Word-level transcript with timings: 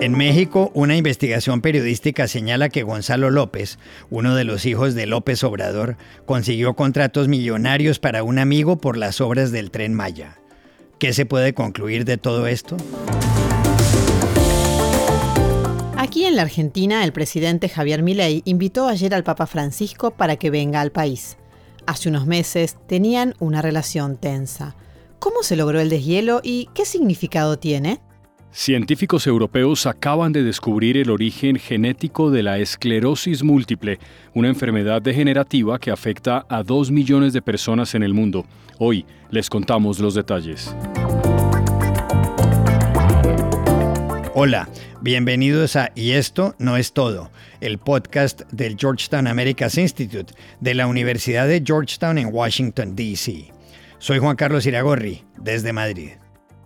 En 0.00 0.16
México, 0.16 0.70
una 0.74 0.96
investigación 0.96 1.60
periodística 1.60 2.28
señala 2.28 2.68
que 2.68 2.84
Gonzalo 2.84 3.30
López, 3.30 3.80
uno 4.10 4.36
de 4.36 4.44
los 4.44 4.64
hijos 4.64 4.94
de 4.94 5.06
López 5.06 5.42
Obrador, 5.42 5.96
consiguió 6.24 6.74
contratos 6.74 7.26
millonarios 7.26 7.98
para 7.98 8.22
un 8.22 8.38
amigo 8.38 8.76
por 8.76 8.96
las 8.96 9.20
obras 9.20 9.50
del 9.50 9.72
tren 9.72 9.94
Maya. 9.94 10.38
¿Qué 11.00 11.12
se 11.12 11.26
puede 11.26 11.52
concluir 11.52 12.04
de 12.04 12.16
todo 12.16 12.46
esto? 12.46 12.76
Aquí 15.96 16.26
en 16.26 16.36
la 16.36 16.42
Argentina, 16.42 17.02
el 17.02 17.12
presidente 17.12 17.68
Javier 17.68 18.04
Milei 18.04 18.42
invitó 18.44 18.86
ayer 18.86 19.12
al 19.16 19.24
Papa 19.24 19.48
Francisco 19.48 20.12
para 20.12 20.36
que 20.36 20.50
venga 20.50 20.80
al 20.80 20.92
país. 20.92 21.38
Hace 21.86 22.08
unos 22.08 22.24
meses 22.24 22.76
tenían 22.86 23.34
una 23.40 23.62
relación 23.62 24.16
tensa. 24.16 24.76
¿Cómo 25.18 25.42
se 25.42 25.56
logró 25.56 25.80
el 25.80 25.90
deshielo 25.90 26.40
y 26.44 26.68
qué 26.72 26.84
significado 26.84 27.58
tiene? 27.58 28.00
Científicos 28.58 29.28
europeos 29.28 29.86
acaban 29.86 30.32
de 30.32 30.42
descubrir 30.42 30.96
el 30.96 31.10
origen 31.10 31.60
genético 31.60 32.32
de 32.32 32.42
la 32.42 32.58
esclerosis 32.58 33.44
múltiple, 33.44 34.00
una 34.34 34.48
enfermedad 34.48 35.00
degenerativa 35.00 35.78
que 35.78 35.92
afecta 35.92 36.44
a 36.48 36.64
dos 36.64 36.90
millones 36.90 37.32
de 37.32 37.40
personas 37.40 37.94
en 37.94 38.02
el 38.02 38.14
mundo. 38.14 38.46
Hoy 38.80 39.06
les 39.30 39.48
contamos 39.48 40.00
los 40.00 40.14
detalles. 40.14 40.74
Hola, 44.34 44.68
bienvenidos 45.02 45.76
a 45.76 45.92
Y 45.94 46.10
esto 46.10 46.56
no 46.58 46.76
es 46.76 46.92
todo, 46.92 47.30
el 47.60 47.78
podcast 47.78 48.42
del 48.50 48.76
Georgetown 48.76 49.28
Americas 49.28 49.78
Institute 49.78 50.34
de 50.58 50.74
la 50.74 50.88
Universidad 50.88 51.46
de 51.46 51.62
Georgetown 51.64 52.18
en 52.18 52.34
Washington, 52.34 52.96
D.C. 52.96 53.52
Soy 54.00 54.18
Juan 54.18 54.34
Carlos 54.34 54.66
Iragorri, 54.66 55.22
desde 55.36 55.72
Madrid. 55.72 56.10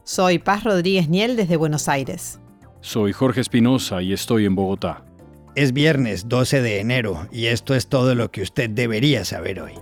Soy 0.05 0.41
Paz 0.41 0.65
Rodríguez 0.65 1.09
Niel 1.09 1.37
desde 1.37 1.57
Buenos 1.57 1.89
Aires. 1.89 2.41
Soy 2.81 3.13
Jorge 3.13 3.41
Espinosa 3.41 4.03
y 4.03 4.13
estoy 4.13 4.47
en 4.47 4.57
Bogotá. 4.57 5.05
Es 5.55 5.73
viernes 5.73 6.29
12 6.29 6.61
de 6.61 6.81
enero 6.81 7.29
y 7.31 7.47
esto 7.47 7.77
es 7.77 7.87
todo 7.87 8.17
lo 8.17 8.33
que 8.33 8.43
usted 8.43 8.69
debería 8.69 9.25
saber 9.25 9.61
hoy. 9.61 9.75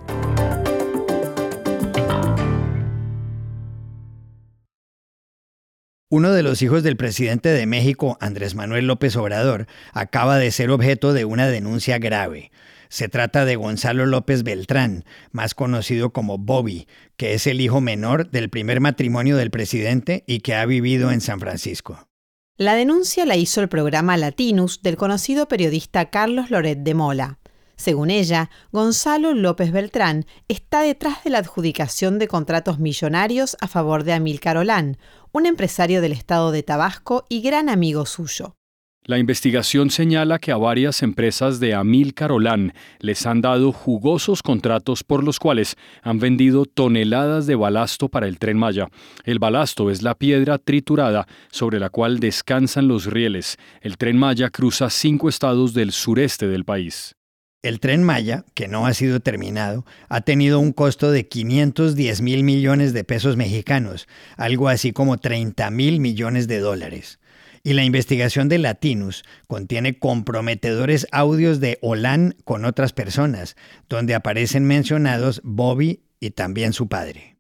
Uno 6.11 6.33
de 6.33 6.43
los 6.43 6.61
hijos 6.61 6.83
del 6.83 6.99
presidente 6.99 7.49
de 7.49 7.65
México, 7.65 8.19
Andrés 8.21 8.55
Manuel 8.55 8.89
López 8.89 9.17
Obrador, 9.17 9.69
acaba 9.95 10.37
de 10.37 10.51
ser 10.51 10.71
objeto 10.71 11.15
de 11.15 11.25
una 11.25 11.47
denuncia 11.47 11.99
grave. 11.99 12.51
Se 12.91 13.09
trata 13.09 13.45
de 13.45 13.55
Gonzalo 13.55 14.05
López 14.05 14.43
Beltrán, 14.43 15.05
más 15.31 15.55
conocido 15.55 16.13
como 16.13 16.39
Bobby, 16.39 16.89
que 17.17 17.35
es 17.35 17.47
el 17.47 17.61
hijo 17.61 17.81
menor 17.81 18.31
del 18.31 18.51
primer 18.51 18.81
matrimonio 18.81 19.37
del 19.37 19.53
presidente 19.53 20.25
y 20.27 20.41
que 20.41 20.57
ha 20.57 20.67
vivido 20.67 21.13
en 21.13 21.21
San 21.21 21.39
Francisco. 21.39 22.09
La 22.57 22.75
denuncia 22.75 23.25
la 23.27 23.37
hizo 23.37 23.61
el 23.61 23.69
programa 23.69 24.17
Latinus 24.17 24.83
del 24.83 24.97
conocido 24.97 25.47
periodista 25.47 26.11
Carlos 26.11 26.51
Loret 26.51 26.81
de 26.81 26.95
Mola. 26.95 27.39
Según 27.77 28.11
ella, 28.11 28.51
Gonzalo 28.73 29.35
López 29.35 29.71
Beltrán 29.71 30.27
está 30.49 30.83
detrás 30.83 31.23
de 31.23 31.31
la 31.31 31.39
adjudicación 31.39 32.19
de 32.19 32.27
contratos 32.27 32.81
millonarios 32.81 33.57
a 33.61 33.69
favor 33.69 34.03
de 34.03 34.15
Amílcar 34.15 34.57
Olán, 34.57 34.99
un 35.31 35.47
empresario 35.47 36.03
del 36.03 36.13
estado 36.13 36.51
de 36.51 36.65
Tabasco 36.65 37.25
y 37.29 37.41
gran 37.41 37.69
amigo 37.69 38.05
suyo. 38.05 38.57
La 39.07 39.19
investigación 39.19 39.89
señala 39.91 40.39
que 40.39 40.53
a 40.53 40.59
varias 40.59 41.03
empresas 41.03 41.59
de 41.59 41.73
Amil 41.75 42.13
Carolán 42.13 42.75
les 42.99 43.25
han 43.25 43.41
dado 43.41 43.73
jugosos 43.73 44.43
contratos 44.43 45.05
por 45.05 45.25
los 45.25 45.39
cuales 45.39 45.77
han 46.03 46.19
vendido 46.19 46.67
toneladas 46.67 47.47
de 47.47 47.55
balasto 47.55 48.11
para 48.11 48.29
el 48.29 48.39
tren 48.39 48.59
Maya. 48.59 48.89
El 49.25 49.39
balasto 49.39 49.91
es 49.91 50.03
la 50.03 50.15
piedra 50.15 50.59
triturada 50.59 51.27
sobre 51.51 51.81
la 51.81 51.89
cual 51.89 52.21
descansan 52.21 52.89
los 52.89 53.07
rieles. 53.07 53.57
El 53.81 53.97
tren 53.97 54.19
Maya 54.19 54.51
cruza 54.51 54.91
cinco 54.91 55.31
estados 55.31 55.73
del 55.73 55.93
sureste 55.93 56.47
del 56.47 56.67
país. 56.67 57.17
El 57.63 57.81
tren 57.81 58.03
Maya, 58.03 58.45
que 58.55 58.69
no 58.69 58.87
ha 58.87 58.93
sido 58.93 59.21
terminado, 59.21 59.85
ha 60.09 60.23
tenido 60.23 60.59
un 60.61 60.73
costo 60.73 61.11
de 61.11 61.29
510 61.29 62.23
mil 62.23 62.43
millones 62.43 62.95
de 62.95 63.05
pesos 63.05 63.37
mexicanos, 63.37 64.09
algo 64.37 64.69
así 64.69 64.93
como 64.93 65.19
30 65.19 65.71
mil 65.71 66.01
millones 66.01 66.49
de 66.49 66.59
dólares. 66.59 67.20
Y 67.63 67.75
la 67.75 67.85
investigación 67.85 68.49
de 68.49 68.59
Latinus 68.59 69.23
contiene 69.47 69.99
comprometedores 69.99 71.07
audios 71.13 71.61
de 71.61 71.79
Olan 71.83 72.35
con 72.45 72.65
otras 72.65 72.95
personas, 72.95 73.55
donde 73.89 74.15
aparecen 74.15 74.65
mencionados 74.67 75.43
Bobby 75.45 76.01
y 76.21 76.31
también 76.31 76.73
su 76.73 76.89
padre. 76.89 77.37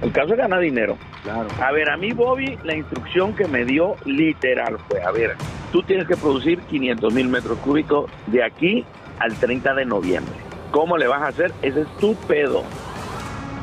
El 0.00 0.12
caso 0.12 0.32
es 0.32 0.38
ganar 0.38 0.60
dinero. 0.60 0.96
Claro. 1.22 1.48
A 1.60 1.72
ver, 1.72 1.90
a 1.90 1.96
mí 1.98 2.12
Bobby, 2.12 2.58
la 2.64 2.74
instrucción 2.74 3.36
que 3.36 3.46
me 3.46 3.64
dio 3.66 3.96
literal 4.06 4.78
fue, 4.88 5.02
a 5.02 5.10
ver, 5.10 5.34
tú 5.70 5.82
tienes 5.82 6.06
que 6.06 6.16
producir 6.16 6.60
500 6.60 7.12
mil 7.12 7.28
metros 7.28 7.58
cúbicos 7.58 8.10
de 8.28 8.44
aquí 8.44 8.84
al 9.18 9.34
30 9.34 9.74
de 9.74 9.84
noviembre. 9.84 10.34
¿Cómo 10.70 10.96
le 10.96 11.06
vas 11.06 11.22
a 11.22 11.28
hacer? 11.28 11.52
Ese 11.60 11.82
es 11.82 11.96
tu 11.98 12.14
pedo. 12.14 12.64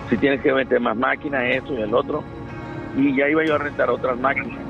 Si 0.09 0.17
tienes 0.17 0.41
que 0.41 0.53
meter 0.53 0.79
más 0.79 0.95
máquinas, 0.95 1.43
esto 1.45 1.73
y 1.73 1.81
el 1.81 1.93
otro. 1.93 2.23
Y 2.97 3.15
ya 3.15 3.27
iba 3.29 3.43
yo 3.45 3.55
a 3.55 3.57
rentar 3.57 3.89
otras 3.89 4.17
máquinas 4.19 4.64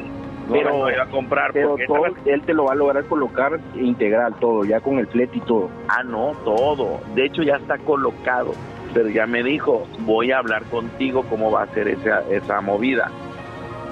pero 0.52 0.90
iba 0.90 1.04
a 1.04 1.08
comprar 1.08 1.52
pero 1.54 1.76
todo, 1.88 2.06
él 2.26 2.42
te 2.42 2.54
lo 2.54 2.66
va 2.66 2.74
a 2.74 2.76
lograr 2.76 3.04
colocar 3.06 3.60
integral 3.76 4.36
todo 4.40 4.64
ya 4.64 4.80
con 4.80 5.00
el 5.00 5.08
flete 5.08 5.38
y 5.38 5.42
todo 5.42 5.70
ah 5.88 6.04
no 6.04 6.34
todo 6.44 7.00
de 7.16 7.26
hecho 7.26 7.44
ya 7.44 7.56
está 7.56 7.78
colocado 7.78 8.54
pero 8.94 9.10
ya 9.10 9.26
me 9.26 9.44
dijo 9.44 9.88
voy 10.00 10.32
a 10.32 10.40
hablar 10.40 10.64
contigo 10.66 11.24
cómo 11.30 11.52
va 11.52 11.64
a 11.64 11.68
ser 11.68 11.88
esa 11.88 12.22
esa 12.30 12.62
movida 12.62 13.10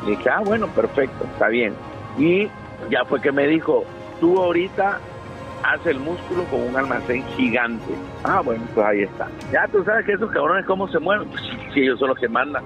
le 0.06 0.12
dije 0.12 0.30
ah 0.30 0.41
bueno 0.46 0.68
perfecto 0.68 1.25
está 1.25 1.47
bien 1.47 1.74
y 2.18 2.47
ya 2.90 3.06
fue 3.06 3.22
que 3.22 3.31
me 3.31 3.47
dijo 3.47 3.84
tú 4.20 4.40
ahorita 4.40 5.00
hace 5.64 5.91
el 5.91 6.00
músculo 6.00 6.44
con 6.46 6.62
un 6.62 6.75
almacén 6.75 7.24
gigante. 7.35 7.94
Ah, 8.24 8.41
bueno, 8.41 8.64
pues 8.74 8.85
ahí 8.85 9.03
está. 9.03 9.28
Ya 9.52 9.68
tú 9.68 9.84
sabes 9.84 10.06
que 10.06 10.14
esos 10.14 10.30
cabrones 10.31 10.66
cómo 10.66 10.88
se 10.90 11.00
mueven. 11.00 11.28
Pues, 11.30 11.41
si 11.74 11.81
ellos 11.81 12.00
son 12.00 12.09
los 12.09 12.18
que 12.18 12.28
mandan. 12.28 12.64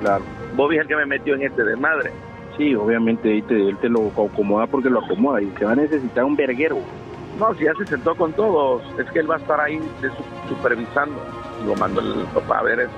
Claro. 0.00 0.22
Vos 0.54 0.72
el 0.72 0.86
que 0.86 0.96
me 0.96 1.06
metió 1.06 1.34
en 1.34 1.42
este 1.42 1.64
desmadre. 1.64 2.12
Sí, 2.58 2.74
obviamente 2.74 3.38
él 3.38 3.78
te, 3.80 3.88
lo 3.88 4.08
acomoda 4.08 4.66
porque 4.66 4.90
lo 4.90 4.98
acomoda 4.98 5.40
y 5.40 5.48
se 5.56 5.64
va 5.64 5.72
a 5.72 5.76
necesitar 5.76 6.24
un 6.24 6.34
verguero. 6.34 6.78
No, 7.38 7.54
si 7.54 7.64
ya 7.64 7.72
se 7.78 7.86
sentó 7.86 8.16
con 8.16 8.32
todos, 8.32 8.82
es 8.98 9.08
que 9.12 9.20
él 9.20 9.30
va 9.30 9.36
a 9.36 9.38
estar 9.38 9.60
ahí 9.60 9.80
supervisando. 10.48 11.20
Lo 11.64 11.76
mando 11.76 12.00
el 12.00 12.24
papá 12.34 12.58
a 12.58 12.62
ver 12.64 12.80
eso. 12.80 12.92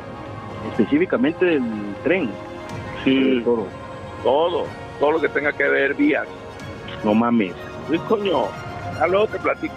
Específicamente 0.71 1.57
el 1.57 1.95
tren. 2.03 2.31
Sí, 3.05 3.43
todo. 3.45 3.67
Todo, 4.23 4.65
todo 4.99 5.13
lo 5.13 5.21
que 5.21 5.29
tenga 5.29 5.53
que 5.53 5.69
ver 5.69 5.95
vías. 5.95 6.27
No 7.05 7.13
mames. 7.13 7.53
Sí, 7.91 7.99
coño, 8.09 8.45
a 8.99 9.07
luego 9.07 9.27
te 9.27 9.39
platico. 9.39 9.77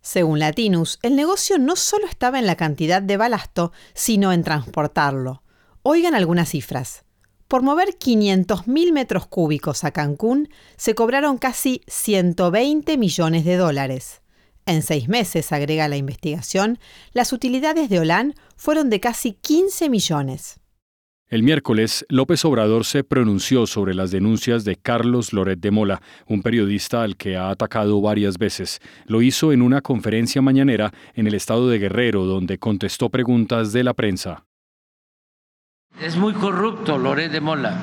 Según 0.00 0.40
Latinus, 0.40 0.98
el 1.02 1.14
negocio 1.14 1.58
no 1.58 1.76
solo 1.76 2.06
estaba 2.06 2.40
en 2.40 2.46
la 2.46 2.56
cantidad 2.56 3.00
de 3.00 3.16
balasto, 3.16 3.70
sino 3.94 4.32
en 4.32 4.42
transportarlo. 4.42 5.42
Oigan 5.82 6.14
algunas 6.14 6.48
cifras. 6.48 7.03
Por 7.54 7.62
mover 7.62 7.90
500.000 7.90 8.92
metros 8.92 9.28
cúbicos 9.28 9.84
a 9.84 9.92
Cancún, 9.92 10.48
se 10.76 10.96
cobraron 10.96 11.38
casi 11.38 11.82
120 11.86 12.98
millones 12.98 13.44
de 13.44 13.56
dólares. 13.56 14.22
En 14.66 14.82
seis 14.82 15.08
meses, 15.08 15.52
agrega 15.52 15.86
la 15.86 15.96
investigación, 15.96 16.80
las 17.12 17.32
utilidades 17.32 17.88
de 17.88 18.00
Olan 18.00 18.34
fueron 18.56 18.90
de 18.90 18.98
casi 18.98 19.34
15 19.34 19.88
millones. 19.88 20.58
El 21.28 21.44
miércoles, 21.44 22.04
López 22.08 22.44
Obrador 22.44 22.84
se 22.84 23.04
pronunció 23.04 23.68
sobre 23.68 23.94
las 23.94 24.10
denuncias 24.10 24.64
de 24.64 24.74
Carlos 24.74 25.32
Loret 25.32 25.60
de 25.60 25.70
Mola, 25.70 26.02
un 26.26 26.42
periodista 26.42 27.04
al 27.04 27.16
que 27.16 27.36
ha 27.36 27.50
atacado 27.50 28.00
varias 28.00 28.36
veces. 28.36 28.80
Lo 29.06 29.22
hizo 29.22 29.52
en 29.52 29.62
una 29.62 29.80
conferencia 29.80 30.42
mañanera 30.42 30.92
en 31.14 31.28
el 31.28 31.34
estado 31.34 31.68
de 31.68 31.78
Guerrero, 31.78 32.24
donde 32.24 32.58
contestó 32.58 33.10
preguntas 33.10 33.72
de 33.72 33.84
la 33.84 33.94
prensa. 33.94 34.44
Es 36.00 36.16
muy 36.16 36.32
corrupto 36.32 36.98
Loret 36.98 37.30
de 37.30 37.40
Mola, 37.40 37.76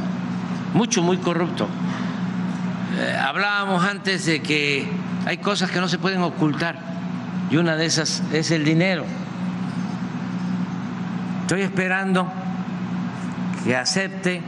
mucho, 0.73 1.01
muy 1.01 1.17
corrupto. 1.17 1.67
Eh, 2.97 3.17
hablábamos 3.17 3.85
antes 3.85 4.25
de 4.25 4.41
que 4.41 4.85
hay 5.25 5.37
cosas 5.37 5.71
que 5.71 5.79
no 5.79 5.87
se 5.87 5.97
pueden 5.97 6.21
ocultar 6.21 6.77
y 7.49 7.55
una 7.55 7.77
de 7.77 7.85
esas 7.85 8.21
es 8.33 8.51
el 8.51 8.65
dinero. 8.65 9.05
Estoy 11.43 11.61
esperando 11.61 12.29
que 13.63 13.77
acepte 13.77 14.41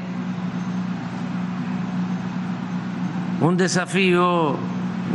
un 3.39 3.55
desafío 3.55 4.57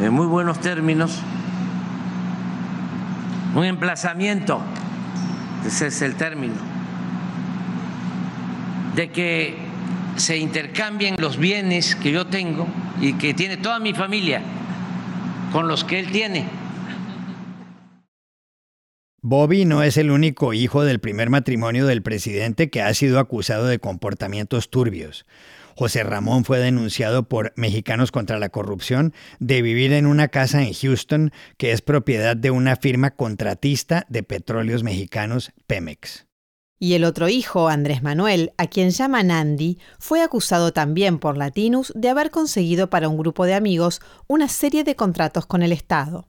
en 0.00 0.12
muy 0.12 0.26
buenos 0.26 0.58
términos, 0.58 1.20
un 3.54 3.64
emplazamiento, 3.64 4.62
ese 5.66 5.88
es 5.88 6.00
el 6.00 6.14
término, 6.14 6.54
de 8.98 9.10
que 9.10 9.54
se 10.16 10.38
intercambien 10.38 11.14
los 11.20 11.36
bienes 11.36 11.94
que 11.94 12.10
yo 12.10 12.26
tengo 12.26 12.66
y 13.00 13.12
que 13.12 13.32
tiene 13.32 13.56
toda 13.56 13.78
mi 13.78 13.94
familia 13.94 14.42
con 15.52 15.68
los 15.68 15.84
que 15.84 16.00
él 16.00 16.10
tiene. 16.10 16.46
Bobby 19.22 19.64
no 19.64 19.84
es 19.84 19.98
el 19.98 20.10
único 20.10 20.52
hijo 20.52 20.82
del 20.82 20.98
primer 20.98 21.30
matrimonio 21.30 21.86
del 21.86 22.02
presidente 22.02 22.70
que 22.70 22.82
ha 22.82 22.92
sido 22.92 23.20
acusado 23.20 23.68
de 23.68 23.78
comportamientos 23.78 24.68
turbios. 24.68 25.26
José 25.76 26.02
Ramón 26.02 26.44
fue 26.44 26.58
denunciado 26.58 27.28
por 27.28 27.52
Mexicanos 27.54 28.10
contra 28.10 28.40
la 28.40 28.48
Corrupción 28.48 29.14
de 29.38 29.62
vivir 29.62 29.92
en 29.92 30.06
una 30.06 30.26
casa 30.26 30.64
en 30.64 30.74
Houston 30.74 31.30
que 31.56 31.70
es 31.70 31.82
propiedad 31.82 32.36
de 32.36 32.50
una 32.50 32.74
firma 32.74 33.12
contratista 33.12 34.06
de 34.08 34.24
petróleos 34.24 34.82
mexicanos, 34.82 35.52
Pemex. 35.68 36.27
Y 36.80 36.94
el 36.94 37.04
otro 37.04 37.28
hijo, 37.28 37.68
Andrés 37.68 38.02
Manuel, 38.02 38.52
a 38.56 38.68
quien 38.68 38.90
llaman 38.90 39.32
Andy, 39.32 39.78
fue 39.98 40.22
acusado 40.22 40.72
también 40.72 41.18
por 41.18 41.36
Latinus 41.36 41.92
de 41.96 42.08
haber 42.08 42.30
conseguido 42.30 42.88
para 42.88 43.08
un 43.08 43.18
grupo 43.18 43.46
de 43.46 43.54
amigos 43.54 44.00
una 44.28 44.46
serie 44.46 44.84
de 44.84 44.94
contratos 44.94 45.44
con 45.46 45.62
el 45.62 45.72
Estado. 45.72 46.28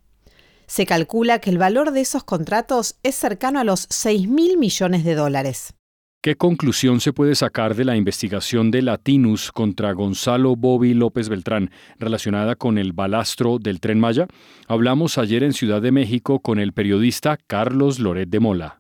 Se 0.66 0.88
calcula 0.88 1.40
que 1.40 1.52
el 1.52 1.60
valor 1.60 1.92
de 1.92 2.02
esos 2.02 2.24
contratos 2.24 2.96
es 3.04 3.16
cercano 3.16 3.60
a 3.60 3.64
los 3.64 3.86
6 3.90 4.28
mil 4.28 4.58
millones 4.58 5.04
de 5.04 5.16
dólares. 5.16 5.74
¿Qué 6.22 6.36
conclusión 6.36 7.00
se 7.00 7.14
puede 7.14 7.34
sacar 7.34 7.76
de 7.76 7.86
la 7.86 7.96
investigación 7.96 8.72
de 8.72 8.82
Latinus 8.82 9.52
contra 9.52 9.94
Gonzalo 9.94 10.56
Bobby 10.56 10.94
López 10.94 11.30
Beltrán 11.30 11.72
relacionada 11.98 12.56
con 12.56 12.78
el 12.78 12.92
balastro 12.92 13.58
del 13.58 13.80
tren 13.80 14.00
Maya? 14.00 14.28
Hablamos 14.68 15.18
ayer 15.18 15.44
en 15.44 15.54
Ciudad 15.54 15.82
de 15.82 15.94
México 15.94 16.42
con 16.42 16.60
el 16.60 16.74
periodista 16.74 17.38
Carlos 17.38 18.00
Loret 18.00 18.30
de 18.30 18.40
Mola. 18.42 18.79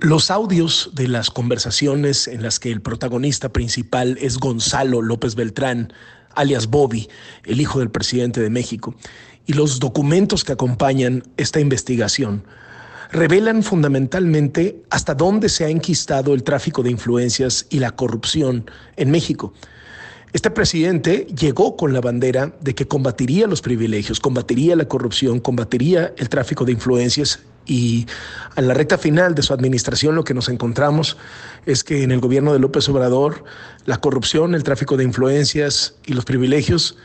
Los 0.00 0.30
audios 0.30 0.90
de 0.94 1.08
las 1.08 1.28
conversaciones 1.28 2.28
en 2.28 2.44
las 2.44 2.60
que 2.60 2.70
el 2.70 2.80
protagonista 2.80 3.48
principal 3.48 4.16
es 4.20 4.38
Gonzalo 4.38 5.02
López 5.02 5.34
Beltrán, 5.34 5.92
alias 6.36 6.68
Bobby, 6.68 7.08
el 7.44 7.60
hijo 7.60 7.80
del 7.80 7.90
presidente 7.90 8.40
de 8.40 8.48
México, 8.48 8.94
y 9.44 9.54
los 9.54 9.80
documentos 9.80 10.44
que 10.44 10.52
acompañan 10.52 11.24
esta 11.36 11.58
investigación 11.58 12.44
revelan 13.10 13.64
fundamentalmente 13.64 14.84
hasta 14.88 15.16
dónde 15.16 15.48
se 15.48 15.64
ha 15.64 15.68
enquistado 15.68 16.32
el 16.32 16.44
tráfico 16.44 16.84
de 16.84 16.92
influencias 16.92 17.66
y 17.68 17.80
la 17.80 17.90
corrupción 17.90 18.70
en 18.96 19.10
México. 19.10 19.52
Este 20.32 20.52
presidente 20.52 21.26
llegó 21.36 21.76
con 21.76 21.92
la 21.92 22.00
bandera 22.00 22.54
de 22.60 22.76
que 22.76 22.86
combatiría 22.86 23.48
los 23.48 23.62
privilegios, 23.62 24.20
combatiría 24.20 24.76
la 24.76 24.86
corrupción, 24.86 25.40
combatiría 25.40 26.14
el 26.18 26.28
tráfico 26.28 26.64
de 26.64 26.70
influencias 26.70 27.40
y 27.68 28.06
a 28.56 28.62
la 28.62 28.74
recta 28.74 28.98
final 28.98 29.36
de 29.36 29.42
su 29.42 29.52
administración 29.52 30.16
lo 30.16 30.24
que 30.24 30.34
nos 30.34 30.48
encontramos 30.48 31.16
es 31.66 31.84
que 31.84 32.02
en 32.02 32.10
el 32.10 32.18
gobierno 32.18 32.52
de 32.52 32.58
López 32.58 32.88
Obrador 32.88 33.44
la 33.84 33.98
corrupción, 33.98 34.54
el 34.54 34.64
tráfico 34.64 34.96
de 34.96 35.04
influencias 35.04 35.94
y 36.04 36.14
los 36.14 36.24
privilegios 36.24 36.96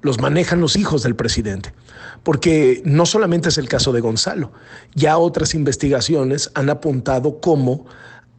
los 0.00 0.20
manejan 0.20 0.60
los 0.60 0.76
hijos 0.76 1.02
del 1.02 1.16
presidente. 1.16 1.74
Porque 2.22 2.82
no 2.84 3.04
solamente 3.06 3.48
es 3.48 3.58
el 3.58 3.68
caso 3.68 3.92
de 3.92 4.00
Gonzalo, 4.00 4.52
ya 4.94 5.18
otras 5.18 5.54
investigaciones 5.54 6.50
han 6.54 6.70
apuntado 6.70 7.40
cómo 7.40 7.86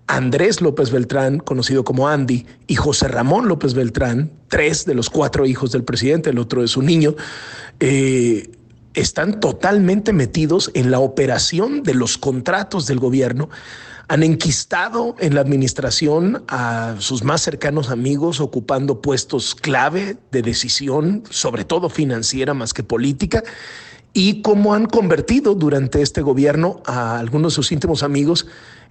Andrés 0.08 0.62
López 0.62 0.90
Beltrán, 0.90 1.40
conocido 1.40 1.84
como 1.84 2.08
Andy, 2.08 2.46
y 2.66 2.76
José 2.76 3.10
Ramón 3.10 3.50
López 3.50 3.74
Beltrán, 3.74 4.32
tres 4.48 4.86
de 4.86 4.96
los 4.96 5.10
cuatro 5.10 5.46
hijos 5.46 5.74
del 5.74 5.84
presidente, 5.84 6.30
el 6.30 6.40
otro 6.40 6.64
es 6.64 6.78
un 6.78 6.86
niño, 6.86 7.16
eh, 7.82 8.50
están 8.98 9.40
totalmente 9.40 10.12
metidos 10.12 10.72
en 10.74 10.92
la 10.92 11.00
operación 11.00 11.84
de 11.84 11.94
los 11.94 12.18
contratos 12.18 12.88
del 12.88 13.00
gobierno 13.00 13.50
han 14.10 14.24
enquistado 14.24 15.16
en 15.20 15.36
la 15.36 15.42
administración 15.42 16.44
a 16.48 16.96
sus 17.00 17.24
más 17.24 17.42
cercanos 17.42 17.90
amigos 17.90 18.40
ocupando 18.40 19.02
puestos 19.02 19.54
clave 19.54 20.18
de 20.32 20.42
decisión, 20.42 21.24
sobre 21.30 21.66
todo 21.66 21.90
financiera 21.90 22.54
más 22.54 22.74
que 22.74 22.84
política, 22.84 23.44
y 24.14 24.42
cómo 24.42 24.74
han 24.74 24.86
convertido 24.86 25.56
durante 25.56 26.02
este 26.02 26.22
gobierno 26.22 26.82
a 26.86 27.20
algunos 27.20 27.52
de 27.52 27.56
sus 27.56 27.72
íntimos 27.72 28.02
amigos 28.02 28.48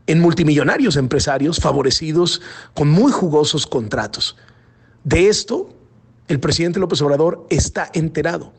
en 0.06 0.20
multimillonarios 0.20 0.96
empresarios 0.96 1.58
favorecidos 1.58 2.42
con 2.74 2.88
muy 2.88 3.10
jugosos 3.10 3.66
contratos. 3.66 4.36
De 5.02 5.28
esto, 5.28 5.70
el 6.28 6.40
presidente 6.40 6.78
López 6.78 7.00
Obrador 7.00 7.46
está 7.48 7.90
enterado. 7.94 8.52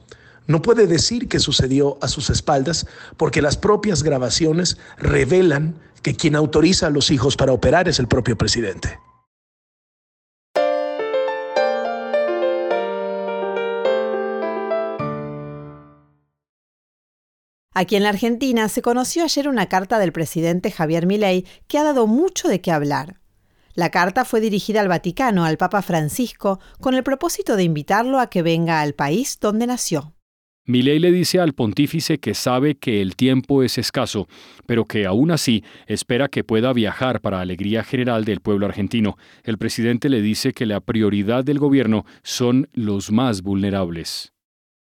No 0.47 0.61
puede 0.61 0.87
decir 0.87 1.27
que 1.27 1.39
sucedió 1.39 1.97
a 2.01 2.07
sus 2.07 2.29
espaldas 2.29 2.87
porque 3.17 3.41
las 3.41 3.57
propias 3.57 4.01
grabaciones 4.01 4.77
revelan 4.97 5.75
que 6.01 6.15
quien 6.15 6.35
autoriza 6.35 6.87
a 6.87 6.89
los 6.89 7.11
hijos 7.11 7.35
para 7.35 7.51
operar 7.51 7.89
es 7.89 7.99
el 7.99 8.07
propio 8.07 8.37
presidente. 8.37 8.97
Aquí 17.73 17.95
en 17.95 18.01
la 18.03 18.09
Argentina 18.09 18.69
se 18.69 18.81
conoció 18.81 19.23
ayer 19.23 19.47
una 19.47 19.67
carta 19.67 19.99
del 19.99 20.11
presidente 20.11 20.71
Javier 20.71 21.05
Milei 21.05 21.45
que 21.67 21.77
ha 21.77 21.83
dado 21.83 22.07
mucho 22.07 22.47
de 22.47 22.59
qué 22.59 22.71
hablar. 22.71 23.19
La 23.75 23.91
carta 23.91 24.25
fue 24.25 24.39
dirigida 24.39 24.81
al 24.81 24.87
Vaticano, 24.87 25.45
al 25.45 25.59
Papa 25.59 25.83
Francisco, 25.83 26.59
con 26.79 26.95
el 26.95 27.03
propósito 27.03 27.55
de 27.55 27.61
invitarlo 27.61 28.19
a 28.19 28.31
que 28.31 28.41
venga 28.41 28.81
al 28.81 28.95
país 28.95 29.37
donde 29.39 29.67
nació. 29.67 30.16
Milei 30.69 30.99
le 30.99 31.13
dice 31.13 31.39
al 31.39 31.53
pontífice 31.53 32.19
que 32.19 32.33
sabe 32.33 32.75
que 32.75 33.01
el 33.01 33.15
tiempo 33.15 33.63
es 33.63 33.77
escaso, 33.77 34.27
pero 34.65 34.83
que 34.83 35.05
aún 35.05 35.31
así 35.31 35.63
espera 35.85 36.27
que 36.27 36.43
pueda 36.43 36.73
viajar 36.73 37.21
para 37.21 37.39
alegría 37.39 37.85
general 37.85 38.25
del 38.25 38.41
pueblo 38.41 38.65
argentino. 38.65 39.17
El 39.45 39.57
presidente 39.57 40.09
le 40.09 40.21
dice 40.21 40.51
que 40.51 40.65
la 40.65 40.81
prioridad 40.81 41.45
del 41.45 41.57
gobierno 41.57 42.05
son 42.21 42.67
los 42.73 43.13
más 43.13 43.43
vulnerables. 43.43 44.33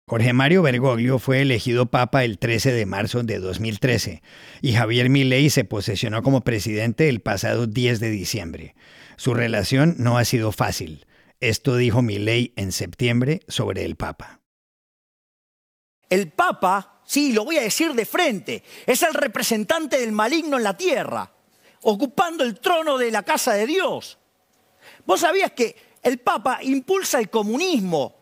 Jorge 0.07 0.33
Mario 0.33 0.63
Bergoglio 0.63 1.19
fue 1.19 1.43
elegido 1.43 1.87
papa 1.87 2.23
el 2.23 2.39
13 2.39 2.71
de 2.71 2.87
marzo 2.87 3.25
de 3.25 3.41
2013 3.41 4.23
y 4.61 4.75
Javier 4.75 5.11
Milei 5.11 5.51
se 5.51 5.65
posesionó 5.65 6.23
como 6.23 6.43
presidente 6.43 7.09
el 7.09 7.19
pasado 7.19 7.67
10 7.67 7.99
de 7.99 8.11
diciembre. 8.11 8.77
Su 9.17 9.35
relación 9.35 9.97
no 9.99 10.17
ha 10.17 10.25
sido 10.25 10.53
fácil. 10.53 11.07
Esto 11.41 11.75
dijo 11.75 12.03
Milei 12.03 12.53
en 12.55 12.71
septiembre 12.71 13.41
sobre 13.49 13.85
el 13.85 13.97
papa. 13.97 14.42
El 16.13 16.31
Papa, 16.31 17.01
sí, 17.07 17.33
lo 17.33 17.47
voy 17.47 17.57
a 17.57 17.63
decir 17.63 17.95
de 17.95 18.05
frente, 18.05 18.63
es 18.85 19.03
el 19.03 19.15
representante 19.15 19.99
del 19.99 20.13
maligno 20.13 20.59
en 20.59 20.63
la 20.63 20.77
tierra, 20.77 21.33
ocupando 21.85 22.45
el 22.45 22.61
trono 22.61 22.99
de 22.99 23.11
la 23.11 23.23
casa 23.23 23.55
de 23.55 23.67
Dios. 23.67 24.19
Vos 25.07 25.21
sabías 25.21 25.53
que 25.53 25.75
el 26.03 26.19
Papa 26.19 26.59
impulsa 26.65 27.19
el 27.19 27.31
comunismo, 27.31 28.22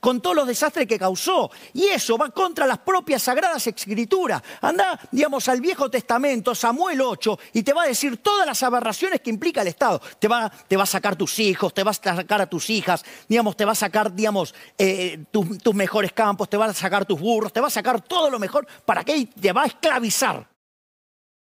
con 0.00 0.20
todos 0.20 0.36
los 0.36 0.46
desastres 0.46 0.86
que 0.86 0.98
causó. 0.98 1.50
Y 1.74 1.84
eso 1.86 2.16
va 2.16 2.30
contra 2.30 2.66
las 2.66 2.78
propias 2.78 3.22
sagradas 3.22 3.66
escrituras. 3.66 4.42
Anda, 4.60 4.98
digamos, 5.10 5.48
al 5.48 5.60
Viejo 5.60 5.90
Testamento, 5.90 6.54
Samuel 6.54 7.00
8, 7.00 7.38
y 7.54 7.62
te 7.62 7.72
va 7.72 7.84
a 7.84 7.86
decir 7.86 8.18
todas 8.18 8.46
las 8.46 8.62
aberraciones 8.62 9.20
que 9.20 9.30
implica 9.30 9.62
el 9.62 9.68
Estado. 9.68 10.00
Te 10.18 10.28
va, 10.28 10.50
te 10.50 10.76
va 10.76 10.84
a 10.84 10.86
sacar 10.86 11.16
tus 11.16 11.38
hijos, 11.38 11.72
te 11.74 11.82
va 11.82 11.90
a 11.90 11.94
sacar 11.94 12.40
a 12.40 12.46
tus 12.46 12.70
hijas, 12.70 13.04
digamos, 13.28 13.56
te 13.56 13.64
va 13.64 13.72
a 13.72 13.76
sacar, 13.76 14.14
digamos, 14.14 14.54
eh, 14.76 15.24
tus 15.30 15.74
mejores 15.74 16.12
campos, 16.12 16.48
te 16.48 16.56
va 16.56 16.66
a 16.66 16.74
sacar 16.74 17.04
tus 17.04 17.20
burros, 17.20 17.52
te 17.52 17.60
va 17.60 17.68
a 17.68 17.70
sacar 17.70 18.00
todo 18.00 18.30
lo 18.30 18.38
mejor 18.38 18.66
para 18.84 19.04
que 19.04 19.26
te 19.26 19.52
va 19.52 19.62
a 19.62 19.66
esclavizar. 19.66 20.57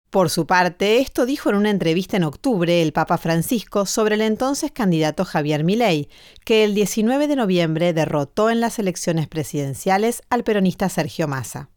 Por 0.10 0.30
su 0.30 0.46
parte, 0.46 1.00
esto 1.00 1.26
dijo 1.26 1.50
en 1.50 1.56
una 1.56 1.70
entrevista 1.70 2.16
en 2.16 2.24
octubre 2.24 2.82
el 2.82 2.94
Papa 2.94 3.18
Francisco 3.18 3.86
sobre 3.86 4.16
el 4.16 4.22
entonces 4.22 4.72
candidato 4.72 5.26
Javier 5.26 5.64
Milei, 5.64 6.10
que 6.46 6.64
el 6.64 6.74
19 6.74 7.28
de 7.28 7.36
noviembre 7.36 7.94
derrotó 7.94 8.50
en 8.50 8.62
las 8.62 8.80
elecciones 8.80 9.28
presidenciales 9.28 10.22
al 10.30 10.44
peronista 10.44 10.88
Sergio 10.88 11.28
Massa. 11.28 11.70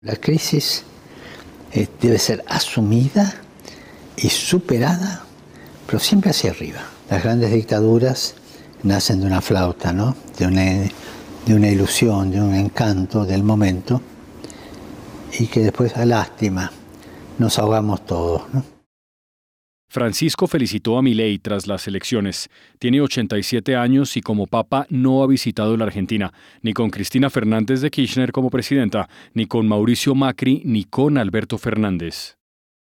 La 0.00 0.16
crisis 0.16 0.82
eh, 1.72 1.86
debe 2.00 2.18
ser 2.18 2.42
asumida 2.48 3.34
y 4.16 4.28
superada, 4.30 5.24
pero 5.86 6.00
siempre 6.00 6.30
hacia 6.30 6.50
arriba. 6.50 6.80
Las 7.08 7.22
grandes 7.22 7.52
dictaduras 7.52 8.34
nacen 8.82 9.20
de 9.20 9.26
una 9.26 9.40
flauta, 9.40 9.92
¿no? 9.92 10.16
de, 10.36 10.46
una, 10.46 10.62
de 11.46 11.54
una 11.54 11.68
ilusión, 11.68 12.32
de 12.32 12.40
un 12.40 12.54
encanto 12.54 13.24
del 13.24 13.44
momento 13.44 14.00
y 15.38 15.46
que 15.46 15.60
después 15.60 15.96
a 15.96 16.04
lástima 16.04 16.72
nos 17.38 17.58
ahogamos 17.58 18.04
todos. 18.04 18.42
Francisco 19.88 20.46
felicitó 20.46 20.96
a 20.96 21.02
Milei 21.02 21.38
tras 21.38 21.66
las 21.66 21.86
elecciones. 21.86 22.48
Tiene 22.78 23.02
87 23.02 23.76
años 23.76 24.16
y 24.16 24.22
como 24.22 24.46
papa 24.46 24.86
no 24.88 25.22
ha 25.22 25.26
visitado 25.26 25.76
la 25.76 25.84
Argentina, 25.84 26.32
ni 26.62 26.72
con 26.72 26.88
Cristina 26.88 27.28
Fernández 27.28 27.82
de 27.82 27.90
Kirchner 27.90 28.32
como 28.32 28.48
presidenta, 28.48 29.10
ni 29.34 29.44
con 29.44 29.68
Mauricio 29.68 30.14
Macri, 30.14 30.62
ni 30.64 30.84
con 30.84 31.18
Alberto 31.18 31.58
Fernández. 31.58 32.38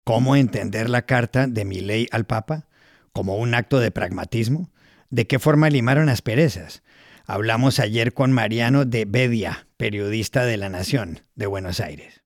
¿Cómo 0.06 0.36
entender 0.36 0.88
la 0.88 1.02
carta 1.02 1.48
de 1.48 1.66
Milei 1.66 2.08
al 2.12 2.26
Papa? 2.26 2.68
¿Como 3.12 3.38
un 3.38 3.56
acto 3.56 3.80
de 3.80 3.90
pragmatismo? 3.90 4.70
¿De 5.10 5.26
qué 5.26 5.40
forma 5.40 5.72
limaron 5.72 6.10
asperezas? 6.10 6.84
Hablamos 7.26 7.80
ayer 7.80 8.14
con 8.14 8.32
Mariano 8.32 8.86
de 8.86 9.06
Bedia, 9.06 9.68
periodista 9.78 10.46
de 10.46 10.58
La 10.58 10.70
Nación 10.70 11.22
de 11.34 11.48
Buenos 11.48 11.80
Aires. 11.80 12.19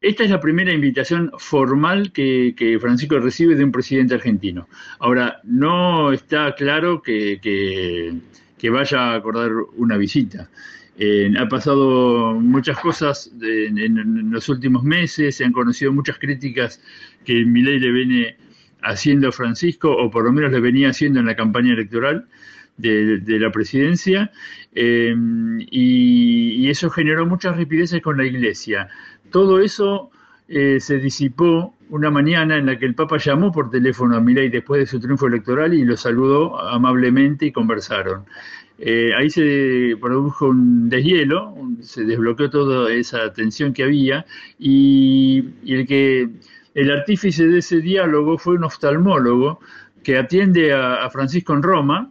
Esta 0.00 0.24
es 0.24 0.30
la 0.30 0.40
primera 0.40 0.72
invitación 0.72 1.30
formal 1.36 2.10
que, 2.10 2.78
Francisco 2.80 3.18
recibe 3.18 3.54
de 3.54 3.64
un 3.64 3.70
presidente 3.70 4.14
argentino. 4.14 4.66
Ahora, 4.98 5.40
no 5.44 6.10
está 6.12 6.54
claro 6.54 7.02
que, 7.02 8.18
vaya 8.62 8.98
a 8.98 9.14
acordar 9.16 9.52
una 9.76 9.98
visita. 9.98 10.48
Eh, 10.98 11.30
ha 11.38 11.46
pasado 11.48 12.32
muchas 12.32 12.78
cosas 12.78 13.30
en, 13.42 14.30
los 14.30 14.48
últimos 14.48 14.84
meses, 14.84 15.36
se 15.36 15.44
han 15.44 15.52
conocido 15.52 15.92
muchas 15.92 16.18
críticas 16.18 16.80
que 17.26 17.44
Milei 17.44 17.78
le 17.78 17.92
viene 17.92 18.36
haciendo 18.82 19.28
a 19.28 19.32
Francisco, 19.32 19.94
o 19.94 20.10
por 20.10 20.24
lo 20.24 20.32
menos 20.32 20.50
le 20.50 20.60
venía 20.60 20.88
haciendo 20.88 21.20
en 21.20 21.26
la 21.26 21.36
campaña 21.36 21.74
electoral 21.74 22.26
de, 22.78 23.38
la 23.38 23.50
presidencia, 23.52 24.32
eh, 24.74 25.14
y, 25.70 26.52
y, 26.52 26.70
eso 26.70 26.88
generó 26.88 27.26
muchas 27.26 27.54
ripideces 27.56 28.00
con 28.00 28.16
la 28.16 28.24
iglesia. 28.24 28.88
Todo 29.30 29.60
eso 29.60 30.10
eh, 30.48 30.80
se 30.80 30.98
disipó 30.98 31.74
una 31.90 32.10
mañana 32.10 32.56
en 32.56 32.66
la 32.66 32.78
que 32.78 32.86
el 32.86 32.94
Papa 32.94 33.18
llamó 33.18 33.52
por 33.52 33.70
teléfono 33.70 34.16
a 34.16 34.20
Milei 34.20 34.48
después 34.48 34.80
de 34.80 34.86
su 34.86 35.00
triunfo 35.00 35.26
electoral 35.26 35.74
y 35.74 35.84
lo 35.84 35.96
saludó 35.96 36.60
amablemente 36.60 37.46
y 37.46 37.52
conversaron. 37.52 38.24
Eh, 38.78 39.12
ahí 39.16 39.28
se 39.28 39.96
produjo 40.00 40.48
un 40.48 40.88
deshielo, 40.88 41.54
se 41.82 42.04
desbloqueó 42.04 42.48
toda 42.48 42.92
esa 42.92 43.32
tensión 43.32 43.72
que 43.72 43.84
había 43.84 44.24
y, 44.58 45.44
el 45.66 45.86
que 45.86 46.28
el 46.74 46.90
artífice 46.90 47.46
de 47.46 47.58
ese 47.58 47.80
diálogo 47.80 48.38
fue 48.38 48.54
un 48.54 48.64
oftalmólogo 48.64 49.60
que 50.02 50.16
atiende 50.16 50.72
a 50.72 51.08
Francisco 51.10 51.52
en 51.52 51.62
Roma 51.62 52.10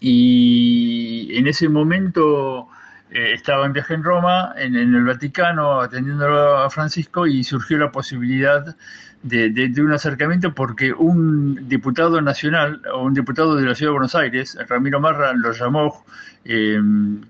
y 0.00 1.34
en 1.36 1.46
ese 1.48 1.68
momento 1.68 2.68
eh, 3.14 3.32
estaba 3.32 3.64
en 3.64 3.72
viaje 3.72 3.94
en 3.94 4.02
Roma, 4.02 4.52
en, 4.56 4.74
el 4.74 5.04
Vaticano, 5.04 5.80
atendiendo 5.80 6.26
a 6.58 6.68
Francisco 6.68 7.28
y 7.28 7.44
surgió 7.44 7.78
la 7.78 7.92
posibilidad 7.92 8.74
de, 9.22 9.72
un 9.78 9.92
acercamiento 9.92 10.52
porque 10.52 10.92
un 10.92 11.68
diputado 11.68 12.20
nacional 12.20 12.82
o 12.92 13.04
un 13.04 13.14
diputado 13.14 13.54
de 13.54 13.66
la 13.66 13.76
Ciudad 13.76 13.90
de 13.90 13.98
Buenos 13.98 14.16
Aires, 14.16 14.58
Ramiro 14.68 14.98
Marra, 14.98 15.32
lo 15.32 15.52
llamó 15.52 16.04
eh, 16.44 16.80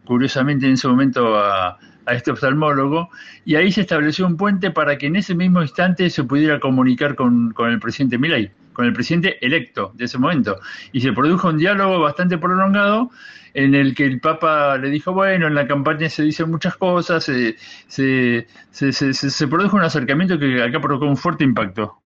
curiosamente 0.07 0.65
en 0.67 0.73
ese 0.73 0.89
momento 0.89 1.37
a, 1.37 1.79
este 2.07 2.31
oftalmólogo 2.31 3.09
y 3.47 3.55
ahí 3.55 3.73
se 3.73 3.81
estableció 3.81 4.27
un 4.27 4.37
puente 4.37 4.71
para 4.71 4.99
que 4.99 5.07
en 5.07 5.17
ese 5.17 5.35
mismo 5.35 5.63
instante 5.63 6.11
se 6.11 6.25
pudiera 6.25 6.61
comunicar 6.61 7.15
con, 7.15 7.53
con 7.53 7.71
el 7.71 7.79
presidente 7.79 8.19
Milei, 8.19 8.51
con 8.75 8.85
el 8.85 8.93
presidente 8.93 9.39
electo 9.41 9.93
de 9.95 10.05
ese 10.05 10.19
momento. 10.19 10.59
Y 10.93 11.01
se 11.01 11.13
produjo 11.13 11.49
un 11.49 11.57
diálogo 11.57 12.01
bastante 12.01 12.37
prolongado 12.37 13.11
en 13.55 13.75
el 13.75 13.95
que 13.95 14.05
el 14.05 14.21
Papa 14.21 14.77
le 14.77 14.91
dijo, 14.91 15.13
bueno, 15.13 15.47
en 15.47 15.55
la 15.55 15.67
campaña 15.67 16.11
se 16.11 16.25
dicen 16.25 16.51
muchas 16.51 16.77
cosas, 16.77 17.25
se, 17.25 17.57
se, 17.89 19.49
produjo 19.49 19.77
un 19.77 19.85
acercamiento 19.85 20.39
que 20.39 20.63
acá 20.63 20.81
provocó 20.81 21.07
un 21.07 21.17
fuerte 21.17 21.45
impacto. 21.45 22.01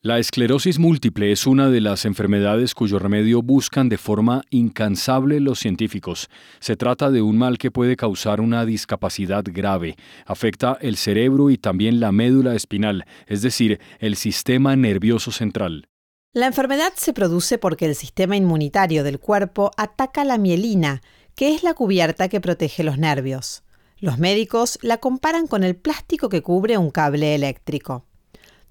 La 0.06 0.20
esclerosis 0.20 0.80
múltiple 0.80 1.32
es 1.32 1.48
una 1.48 1.70
de 1.70 1.80
las 1.80 2.04
enfermedades 2.04 2.76
cuyo 2.76 3.00
remedio 3.00 3.42
buscan 3.42 3.88
de 3.88 3.98
forma 3.98 4.42
incansable 4.50 5.40
los 5.40 5.60
científicos. 5.60 6.30
Se 6.60 6.76
trata 6.76 7.10
de 7.10 7.22
un 7.22 7.38
mal 7.38 7.58
que 7.58 7.72
puede 7.72 7.96
causar 7.96 8.42
una 8.42 8.66
discapacidad 8.66 9.46
grave. 9.48 9.96
Afecta 10.26 10.78
el 10.82 10.98
cerebro 10.98 11.50
y 11.50 11.58
también 11.58 12.02
la 12.02 12.12
médula 12.12 12.54
espinal, 12.54 13.06
es 13.28 13.44
decir, 13.44 13.80
el 14.00 14.18
sistema 14.18 14.76
nervioso 14.76 15.32
central. 15.32 15.88
La 16.34 16.48
enfermedad 16.48 16.92
se 16.98 17.14
produce 17.14 17.58
porque 17.58 17.86
el 17.86 17.96
sistema 17.96 18.36
inmunitario 18.36 19.06
del 19.06 19.22
cuerpo 19.22 19.72
ataca 19.78 20.26
la 20.26 20.38
mielina, 20.38 21.02
que 21.34 21.56
es 21.56 21.64
la 21.64 21.76
cubierta 21.76 22.28
que 22.28 22.42
protege 22.42 22.84
los 22.84 22.98
nervios. 22.98 23.64
Los 24.00 24.20
médicos 24.20 24.80
la 24.82 24.98
comparan 24.98 25.48
con 25.48 25.64
el 25.64 25.78
plástico 25.78 26.28
que 26.28 26.42
cubre 26.42 26.78
un 26.78 26.92
cable 26.92 27.36
eléctrico. 27.36 28.06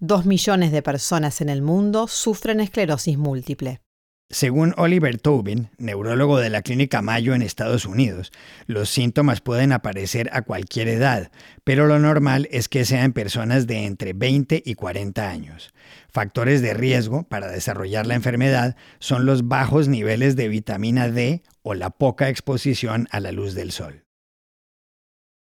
Dos 0.04 0.26
millones 0.26 0.72
de 0.72 0.82
personas 0.82 1.40
en 1.42 1.48
el 1.48 1.62
mundo 1.62 2.08
sufren 2.08 2.58
esclerosis 2.58 3.16
múltiple. 3.16 3.82
Según 4.30 4.74
Oliver 4.76 5.16
Tobin, 5.20 5.70
neurólogo 5.78 6.38
de 6.38 6.50
la 6.50 6.62
Clínica 6.62 7.02
Mayo 7.02 7.34
en 7.34 7.42
Estados 7.42 7.86
Unidos, 7.86 8.32
los 8.66 8.88
síntomas 8.88 9.40
pueden 9.40 9.70
aparecer 9.70 10.28
a 10.32 10.42
cualquier 10.42 10.88
edad, 10.88 11.30
pero 11.62 11.86
lo 11.86 12.00
normal 12.00 12.48
es 12.50 12.68
que 12.68 12.84
sean 12.84 13.12
personas 13.12 13.68
de 13.68 13.86
entre 13.86 14.12
20 14.12 14.60
y 14.66 14.74
40 14.74 15.30
años. 15.30 15.72
Factores 16.08 16.62
de 16.62 16.74
riesgo 16.74 17.22
para 17.28 17.46
desarrollar 17.46 18.04
la 18.04 18.16
enfermedad 18.16 18.74
son 18.98 19.24
los 19.24 19.46
bajos 19.46 19.86
niveles 19.86 20.34
de 20.34 20.48
vitamina 20.48 21.08
D 21.10 21.44
o 21.62 21.74
la 21.74 21.90
poca 21.90 22.28
exposición 22.28 23.06
a 23.12 23.20
la 23.20 23.30
luz 23.30 23.54
del 23.54 23.70
sol. 23.70 24.02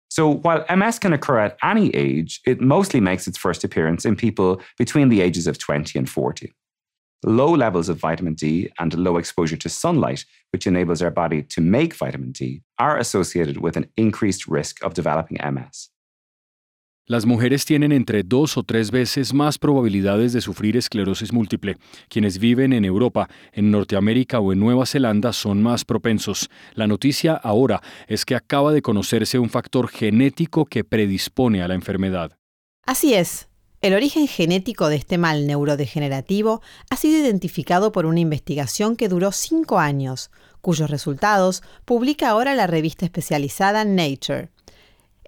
So 0.09 0.29
while 0.29 0.65
MS 0.75 0.99
can 0.99 1.13
occur 1.13 1.39
at 1.39 1.59
any 1.63 1.95
age, 1.95 2.41
it 2.47 2.61
mostly 2.61 3.01
makes 3.01 3.29
its 3.29 3.39
first 3.39 3.65
appearance 3.65 4.05
in 4.05 4.17
people 4.17 4.61
between 4.79 5.09
the 5.09 5.21
ages 5.21 5.47
of 5.47 5.59
20 5.59 5.99
and 5.99 6.09
40. 6.09 6.53
Low 7.25 7.53
levels 7.53 7.89
of 7.89 7.99
vitamin 7.99 8.35
D 8.35 8.71
and 8.79 8.95
low 8.95 9.17
exposure 9.17 9.57
to 9.57 9.69
sunlight, 9.69 10.25
which 10.53 10.67
enables 10.67 11.03
our 11.03 11.11
body 11.11 11.43
to 11.43 11.61
make 11.61 11.95
vitamin 11.95 12.33
D, 12.33 12.63
are 12.79 12.97
associated 12.97 13.59
with 13.59 13.77
an 13.77 13.89
increased 13.97 14.47
risk 14.47 14.83
of 14.85 14.95
developing 14.95 15.39
MS. 15.45 15.89
Las 17.11 17.25
mujeres 17.25 17.65
tienen 17.65 17.91
entre 17.91 18.23
dos 18.23 18.59
o 18.59 18.63
tres 18.65 18.91
veces 18.91 19.33
más 19.33 19.57
probabilidades 19.57 20.35
de 20.35 20.43
sufrir 20.43 20.77
esclerosis 20.77 21.33
múltiple. 21.33 21.79
Quienes 22.11 22.37
viven 22.37 22.75
en 22.75 22.85
Europa, 22.85 23.31
en 23.55 23.71
Norteamérica 23.71 24.41
o 24.41 24.53
en 24.53 24.61
Nueva 24.61 24.85
Zelanda 24.85 25.33
son 25.33 25.63
más 25.63 25.87
propensos. 25.87 26.51
La 26.75 26.87
noticia 26.87 27.33
ahora 27.33 27.81
es 28.09 28.27
que 28.27 28.35
acaba 28.35 28.75
de 28.75 28.83
conocerse 28.83 29.39
un 29.39 29.49
factor 29.49 29.89
genético 29.89 30.67
que 30.67 30.85
predispone 30.85 31.63
a 31.63 31.69
la 31.69 31.75
enfermedad. 31.75 32.37
Así 32.85 33.15
es. 33.15 33.49
El 33.81 33.95
origen 33.95 34.27
genético 34.27 34.89
de 34.89 34.97
este 34.97 35.17
mal 35.17 35.47
neurodegenerativo 35.47 36.61
ha 36.91 36.97
sido 36.97 37.17
identificado 37.17 37.91
por 37.91 38.05
una 38.05 38.21
investigación 38.21 38.97
que 38.97 39.09
duró 39.09 39.33
cinco 39.33 39.79
años, 39.79 40.31
cuyos 40.61 40.91
resultados 40.91 41.63
publica 41.87 42.29
ahora 42.29 42.55
la 42.55 42.67
revista 42.67 43.07
especializada 43.07 43.87
Nature. 43.87 44.51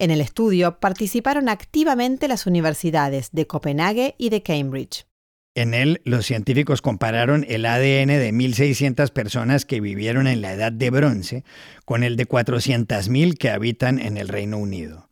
En 0.00 0.10
el 0.10 0.22
estudio 0.22 0.80
participaron 0.80 1.50
activamente 1.50 2.26
las 2.26 2.46
universidades 2.46 3.28
de 3.32 3.46
Copenhague 3.46 4.14
y 4.16 4.30
de 4.30 4.42
Cambridge. 4.42 5.04
En 5.54 5.74
él, 5.74 6.00
los 6.06 6.24
científicos 6.24 6.80
compararon 6.80 7.44
el 7.46 7.66
ADN 7.66 8.08
de 8.08 8.32
1.600 8.32 9.10
personas 9.10 9.66
que 9.66 9.82
vivieron 9.82 10.26
en 10.26 10.40
la 10.40 10.54
Edad 10.54 10.72
de 10.72 10.88
Bronce 10.88 11.44
con 11.84 12.02
el 12.02 12.16
de 12.16 12.26
400.000 12.26 13.36
que 13.36 13.50
habitan 13.50 13.98
en 13.98 14.16
el 14.16 14.28
Reino 14.28 14.56
Unido. 14.56 15.10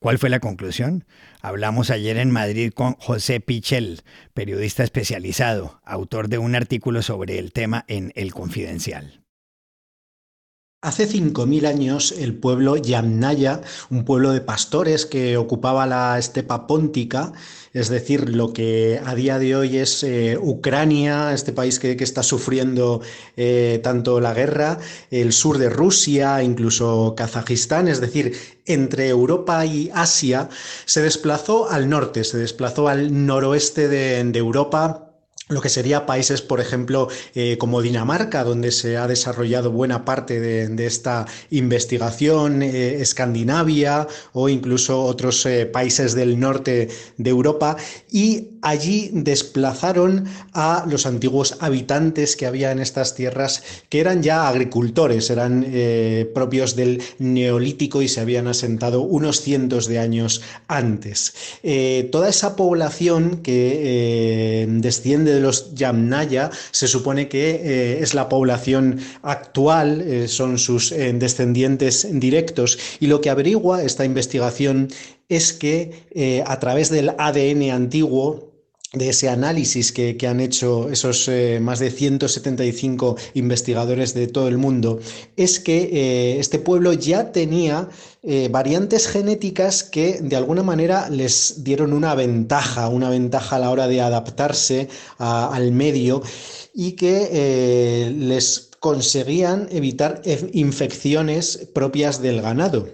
¿Cuál 0.00 0.18
fue 0.18 0.28
la 0.28 0.40
conclusión? 0.40 1.06
Hablamos 1.40 1.88
ayer 1.88 2.18
en 2.18 2.30
Madrid 2.30 2.74
con 2.74 2.92
José 2.96 3.40
Pichel, 3.40 4.02
periodista 4.34 4.84
especializado, 4.84 5.80
autor 5.82 6.28
de 6.28 6.36
un 6.36 6.54
artículo 6.54 7.00
sobre 7.00 7.38
el 7.38 7.54
tema 7.54 7.86
en 7.88 8.12
El 8.16 8.34
Confidencial. 8.34 9.25
Hace 10.86 11.08
5.000 11.08 11.66
años 11.66 12.14
el 12.16 12.32
pueblo 12.36 12.76
Yamnaya, 12.76 13.60
un 13.90 14.04
pueblo 14.04 14.30
de 14.30 14.40
pastores 14.40 15.04
que 15.04 15.36
ocupaba 15.36 15.84
la 15.84 16.16
estepa 16.16 16.68
póntica, 16.68 17.32
es 17.72 17.88
decir, 17.88 18.30
lo 18.30 18.52
que 18.52 19.00
a 19.04 19.16
día 19.16 19.40
de 19.40 19.56
hoy 19.56 19.78
es 19.78 20.04
eh, 20.04 20.38
Ucrania, 20.40 21.34
este 21.34 21.52
país 21.52 21.80
que, 21.80 21.96
está 21.98 22.22
sufriendo 22.22 23.00
eh, 23.36 23.80
tanto 23.82 24.20
la 24.20 24.32
guerra, 24.32 24.78
el 25.10 25.32
sur 25.32 25.58
de 25.58 25.70
Rusia, 25.70 26.40
incluso 26.44 27.14
Kazajistán, 27.16 27.88
es 27.88 28.00
decir, 28.00 28.36
entre 28.64 29.08
Europa 29.08 29.66
y 29.66 29.90
Asia, 29.92 30.48
se 30.84 31.02
desplazó 31.02 31.68
al 31.68 31.88
norte, 31.88 32.22
se 32.22 32.38
desplazó 32.38 32.86
al 32.86 33.26
noroeste 33.26 33.88
de 33.88 34.20
Europa 34.38 35.05
lo 35.48 35.60
que 35.60 35.68
sería 35.68 36.06
países, 36.06 36.42
por 36.42 36.58
ejemplo, 36.58 37.06
eh, 37.36 37.56
como 37.56 37.80
Dinamarca, 37.80 38.42
donde 38.42 38.72
se 38.72 38.96
ha 38.96 39.06
desarrollado 39.06 39.70
buena 39.70 40.04
parte 40.04 40.40
de, 40.40 40.86
esta 40.86 41.26
investigación, 41.50 42.62
eh, 42.62 43.00
Escandinavia 43.00 44.08
o 44.32 44.48
incluso 44.48 45.04
otros 45.04 45.46
eh, 45.46 45.66
países 45.66 46.16
del 46.16 46.40
norte 46.40 46.88
de 47.16 47.30
Europa, 47.30 47.76
y 48.10 48.58
allí 48.60 49.10
desplazaron 49.12 50.24
a 50.52 50.84
los 50.88 51.06
antiguos 51.06 51.58
habitantes 51.60 52.34
que 52.34 52.46
había 52.46 52.72
en 52.72 52.80
estas 52.80 53.14
tierras, 53.14 53.62
que 53.88 54.00
eran 54.00 54.24
ya 54.24 54.48
agricultores, 54.48 55.30
eran 55.30 55.64
propios 56.34 56.74
del 56.74 57.00
neolítico 57.18 58.02
y 58.02 58.08
se 58.08 58.20
habían 58.20 58.48
asentado 58.48 59.02
unos 59.02 59.42
cientos 59.42 59.86
de 59.86 60.00
años 60.00 60.42
antes. 60.66 61.34
toda 62.10 62.28
esa 62.28 62.56
población 62.56 63.42
que 63.42 64.66
desciende 64.68 65.35
de 65.36 65.42
los 65.42 65.74
Yamnaya 65.74 66.50
se 66.70 66.88
supone 66.88 67.28
que 67.28 67.50
eh, 67.50 67.98
es 68.00 68.14
la 68.14 68.28
población 68.28 68.98
actual, 69.22 70.00
eh, 70.00 70.28
son 70.28 70.58
sus 70.58 70.92
eh, 70.92 71.12
descendientes 71.12 72.06
directos, 72.10 72.78
y 73.00 73.06
lo 73.06 73.20
que 73.20 73.30
averigua 73.30 73.82
esta 73.82 74.04
investigación 74.04 74.88
es 75.28 75.52
que 75.52 76.42
a 76.46 76.60
través 76.60 76.88
del 76.90 77.10
ADN 77.18 77.70
antiguo, 77.70 78.55
de 78.92 79.08
ese 79.08 79.28
análisis 79.28 79.92
que, 79.92 80.16
han 80.26 80.40
hecho 80.40 80.90
esos 80.90 81.30
más 81.60 81.80
de 81.80 81.90
175 81.90 83.16
investigadores 83.34 84.14
de 84.14 84.28
todo 84.28 84.48
el 84.48 84.58
mundo, 84.58 85.00
es 85.36 85.60
que 85.60 86.38
este 86.38 86.58
pueblo 86.58 86.92
ya 86.92 87.32
tenía 87.32 87.88
eh, 88.28 88.48
variantes 88.50 89.06
genéticas 89.06 89.84
que 89.84 90.18
de 90.20 90.34
alguna 90.34 90.64
manera 90.64 91.08
les 91.08 91.62
dieron 91.62 91.92
una 91.92 92.12
ventaja, 92.16 92.88
una 92.88 93.08
ventaja 93.08 93.54
a 93.54 93.58
la 93.60 93.70
hora 93.70 93.86
de 93.86 94.00
adaptarse 94.00 94.88
al 95.18 95.70
medio 95.70 96.22
y 96.74 96.92
que 96.92 97.28
eh, 97.30 98.12
les 98.18 98.70
conseguían 98.80 99.68
evitar 99.70 100.22
infecciones 100.52 101.68
propias 101.72 102.20
del 102.20 102.42
ganado. 102.42 102.88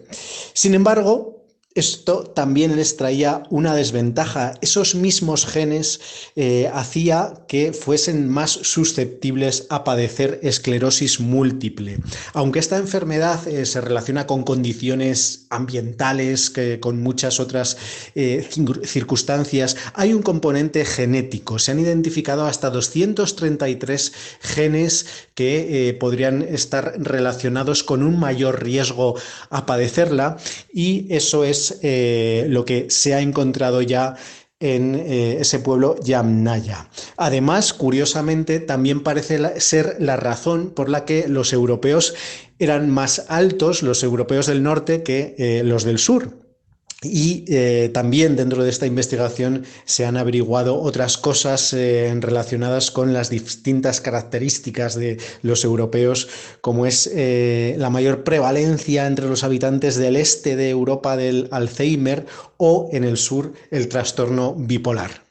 Sin 0.53 0.75
embargo, 0.75 1.42
esto 1.75 2.25
también 2.25 2.77
les 2.77 2.97
traía 2.97 3.45
una 3.51 3.75
desventaja. 3.75 4.55
Esos 4.61 4.95
mismos 4.95 5.47
genes 5.47 6.01
eh, 6.37 6.71
hacía 6.73 7.45
que 7.49 7.73
fuesen 7.73 8.29
más 8.29 8.51
susceptibles 8.51 9.67
a 9.71 9.85
padecer 9.85 10.41
esclerosis 10.43 11.21
múltiple. 11.21 11.99
Aunque 12.35 12.59
esta 12.59 12.77
enfermedad 12.77 13.47
eh, 13.49 13.65
se 13.65 13.81
relaciona 13.81 14.27
con 14.27 14.43
condiciones 14.43 15.47
ambientales, 15.51 16.51
que, 16.51 16.79
con 16.81 17.03
muchas 17.03 17.41
otras 17.41 17.77
eh, 18.15 18.47
circunstancias, 18.85 19.77
hay 19.95 20.13
un 20.13 20.23
componente 20.23 20.85
genético. 20.85 21.59
Se 21.59 21.73
han 21.73 21.81
identificado 21.81 22.45
hasta 22.45 22.71
233 22.71 24.13
genes 24.41 25.07
que 25.35 25.97
podrían 25.99 26.43
estar 26.43 26.95
relacionados 26.99 27.83
con 27.83 28.03
un 28.03 28.19
mayor 28.19 28.63
riesgo 28.63 29.15
a 29.49 29.65
padecerla 29.65 30.37
y 30.73 31.07
eso 31.15 31.45
es 31.45 31.62
eh, 31.83 32.47
lo 32.49 32.65
que 32.65 32.87
se 32.91 33.15
ha 33.15 33.21
encontrado 33.21 33.83
ya 33.83 34.17
en 34.63 34.95
eh, 34.95 35.39
ese 35.41 35.59
pueblo 35.59 35.97
Yamnaya. 36.03 36.89
Además, 37.17 37.73
curiosamente, 37.73 38.61
también 38.61 39.03
parece 39.03 39.61
ser 39.61 39.97
la 39.99 40.17
razón 40.17 40.71
por 40.71 40.89
la 40.89 41.05
que 41.05 41.27
los 41.27 41.53
europeos 41.53 42.15
eran 42.61 42.89
más 42.89 43.27
altos, 43.29 43.83
los 43.83 44.05
europeos 44.05 44.47
del 44.47 44.63
norte, 44.63 45.03
que 45.03 45.35
eh, 45.37 45.63
los 45.65 45.83
del 45.83 45.99
sur. 45.99 46.42
Y 47.03 47.45
eh, 47.49 47.91
también 47.93 48.37
dentro 48.37 48.63
de 48.63 48.71
esta 48.71 48.87
investigación 48.87 49.65
se 49.85 50.07
han 50.07 50.17
averiguado 50.17 50.81
otras 50.81 51.19
cosas 51.19 51.73
eh, 51.73 52.13
relacionadas 52.21 52.91
con 52.91 53.13
las 53.13 53.29
distintas 53.29 54.01
características 54.01 54.95
de 54.95 55.19
los 55.43 55.65
europeos, 55.65 56.29
como 56.61 56.87
es 56.87 57.11
eh, 57.13 57.75
la 57.79 57.91
mayor 57.91 58.23
prevalencia 58.23 59.07
entre 59.07 59.27
los 59.27 59.43
habitantes 59.43 59.97
del 59.97 60.17
este 60.17 60.55
de 60.57 60.71
Europa 60.71 61.17
del 61.17 61.49
Alzheimer 61.51 62.27
o 62.57 62.89
en 62.93 63.05
el 63.05 63.17
sur 63.17 63.53
el 63.71 63.89
trastorno 63.89 64.55
bipolar. 64.57 65.23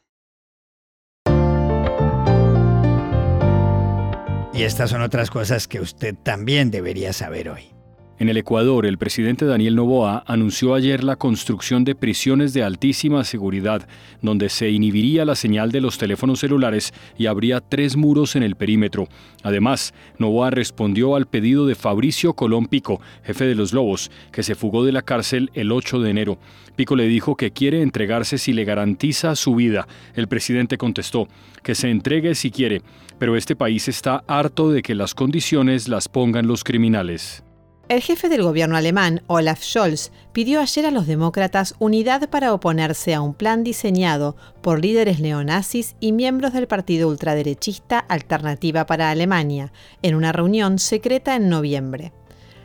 Y 4.53 4.63
estas 4.63 4.89
son 4.91 5.01
otras 5.01 5.31
cosas 5.31 5.67
que 5.67 5.79
usted 5.79 6.13
también 6.23 6.69
debería 6.69 7.13
saber 7.13 7.49
hoy. 7.49 7.80
En 8.21 8.29
el 8.29 8.37
Ecuador, 8.37 8.85
el 8.85 8.99
presidente 8.99 9.45
Daniel 9.45 9.75
Noboa 9.75 10.23
anunció 10.27 10.75
ayer 10.75 11.03
la 11.03 11.15
construcción 11.15 11.83
de 11.83 11.95
prisiones 11.95 12.53
de 12.53 12.61
altísima 12.61 13.23
seguridad, 13.23 13.87
donde 14.21 14.49
se 14.49 14.69
inhibiría 14.69 15.25
la 15.25 15.33
señal 15.33 15.71
de 15.71 15.81
los 15.81 15.97
teléfonos 15.97 16.41
celulares 16.41 16.93
y 17.17 17.25
habría 17.25 17.61
tres 17.61 17.97
muros 17.97 18.35
en 18.35 18.43
el 18.43 18.55
perímetro. 18.55 19.07
Además, 19.41 19.95
Novoa 20.19 20.51
respondió 20.51 21.15
al 21.15 21.25
pedido 21.25 21.65
de 21.65 21.73
Fabricio 21.73 22.33
Colón 22.33 22.67
Pico, 22.67 23.01
jefe 23.23 23.45
de 23.45 23.55
los 23.55 23.73
Lobos, 23.73 24.11
que 24.31 24.43
se 24.43 24.53
fugó 24.53 24.85
de 24.85 24.91
la 24.91 25.01
cárcel 25.01 25.49
el 25.55 25.71
8 25.71 25.99
de 26.01 26.11
enero. 26.11 26.37
Pico 26.75 26.95
le 26.95 27.07
dijo 27.07 27.35
que 27.35 27.49
quiere 27.49 27.81
entregarse 27.81 28.37
si 28.37 28.53
le 28.53 28.65
garantiza 28.65 29.35
su 29.35 29.55
vida. 29.55 29.87
El 30.13 30.27
presidente 30.27 30.77
contestó 30.77 31.27
que 31.63 31.73
se 31.73 31.89
entregue 31.89 32.35
si 32.35 32.51
quiere, 32.51 32.83
pero 33.17 33.35
este 33.35 33.55
país 33.55 33.87
está 33.87 34.23
harto 34.27 34.69
de 34.69 34.83
que 34.83 34.93
las 34.93 35.15
condiciones 35.15 35.87
las 35.87 36.07
pongan 36.07 36.45
los 36.45 36.63
criminales. 36.63 37.43
El 37.91 38.01
jefe 38.01 38.29
del 38.29 38.41
gobierno 38.43 38.77
alemán, 38.77 39.21
Olaf 39.27 39.61
Scholz, 39.61 40.11
pidió 40.31 40.61
ayer 40.61 40.85
a 40.85 40.91
los 40.91 41.07
demócratas 41.07 41.75
unidad 41.77 42.29
para 42.29 42.53
oponerse 42.53 43.13
a 43.13 43.19
un 43.19 43.33
plan 43.33 43.65
diseñado 43.65 44.37
por 44.61 44.79
líderes 44.79 45.19
neonazis 45.19 45.97
y 45.99 46.13
miembros 46.13 46.53
del 46.53 46.67
partido 46.67 47.09
ultraderechista 47.09 47.99
Alternativa 47.99 48.85
para 48.85 49.09
Alemania, 49.09 49.73
en 50.03 50.15
una 50.15 50.31
reunión 50.31 50.79
secreta 50.79 51.35
en 51.35 51.49
noviembre. 51.49 52.13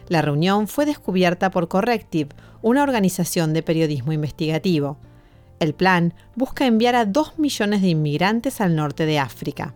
La 0.07 0.23
reunión 0.23 0.69
fue 0.69 0.87
descubierta 0.87 1.51
por 1.51 1.67
Corrective, 1.67 2.29
una 2.62 2.85
organización 2.85 3.53
de 3.53 3.65
periodismo 3.65 4.12
investigativo. 4.12 4.97
El 5.59 5.75
plan 5.75 6.15
busca 6.37 6.67
enviar 6.67 6.95
a 6.95 7.05
dos 7.05 7.37
millones 7.37 7.83
de 7.83 7.89
inmigrantes 7.89 8.61
al 8.61 8.77
norte 8.77 9.07
de 9.07 9.19
África. 9.19 9.75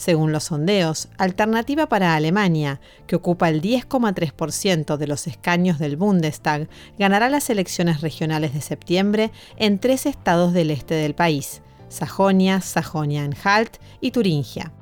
Según 0.00 0.32
los 0.32 0.44
sondeos, 0.44 1.08
Alternativa 1.18 1.86
para 1.86 2.14
Alemania, 2.14 2.80
que 3.06 3.16
ocupa 3.16 3.50
el 3.50 3.60
10,3% 3.60 4.96
de 4.96 5.06
los 5.06 5.26
escaños 5.26 5.78
del 5.78 5.98
Bundestag, 5.98 6.70
ganará 6.98 7.28
las 7.28 7.50
elecciones 7.50 8.00
regionales 8.00 8.54
de 8.54 8.62
septiembre 8.62 9.30
en 9.58 9.78
tres 9.78 10.06
estados 10.06 10.54
del 10.54 10.70
este 10.70 10.94
del 10.94 11.14
país, 11.14 11.60
Sajonia, 11.90 12.62
Sajonia-Anhalt 12.62 13.76
y 14.00 14.12
Turingia. 14.12 14.72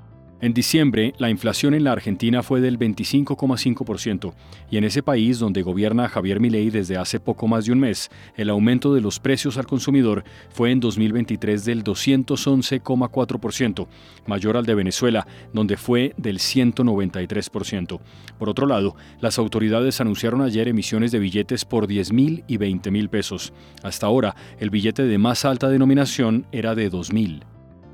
En 0.40 0.54
diciembre, 0.54 1.14
la 1.18 1.30
inflación 1.30 1.74
en 1.74 1.82
la 1.82 1.90
Argentina 1.90 2.44
fue 2.44 2.60
del 2.60 2.78
25,5% 2.78 4.34
y 4.70 4.76
en 4.76 4.84
ese 4.84 5.02
país 5.02 5.40
donde 5.40 5.62
gobierna 5.62 6.08
Javier 6.08 6.38
Milei 6.38 6.70
desde 6.70 6.96
hace 6.96 7.18
poco 7.18 7.48
más 7.48 7.64
de 7.64 7.72
un 7.72 7.80
mes, 7.80 8.08
el 8.36 8.48
aumento 8.48 8.94
de 8.94 9.00
los 9.00 9.18
precios 9.18 9.58
al 9.58 9.66
consumidor 9.66 10.22
fue 10.50 10.70
en 10.70 10.78
2023 10.78 11.64
del 11.64 11.82
211,4%, 11.82 13.88
mayor 14.28 14.56
al 14.56 14.64
de 14.64 14.76
Venezuela, 14.76 15.26
donde 15.52 15.76
fue 15.76 16.14
del 16.16 16.38
193%. 16.38 17.98
Por 18.38 18.48
otro 18.48 18.68
lado, 18.68 18.94
las 19.20 19.40
autoridades 19.40 20.00
anunciaron 20.00 20.42
ayer 20.42 20.68
emisiones 20.68 21.10
de 21.10 21.18
billetes 21.18 21.64
por 21.64 21.88
10 21.88 22.12
mil 22.12 22.44
y 22.46 22.58
20 22.58 22.92
mil 22.92 23.08
pesos. 23.08 23.52
Hasta 23.82 24.06
ahora, 24.06 24.36
el 24.60 24.70
billete 24.70 25.02
de 25.02 25.18
más 25.18 25.44
alta 25.44 25.68
denominación 25.68 26.46
era 26.52 26.76
de 26.76 26.90
2 26.90 27.12
mil. 27.12 27.42